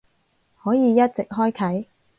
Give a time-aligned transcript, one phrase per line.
[0.63, 1.85] 可以一直開啟